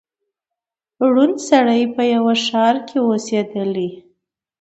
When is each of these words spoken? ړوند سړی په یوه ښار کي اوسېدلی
ړوند 1.11 1.37
سړی 1.49 1.81
په 1.95 2.03
یوه 2.13 2.33
ښار 2.45 2.75
کي 2.87 2.97
اوسېدلی 3.07 3.89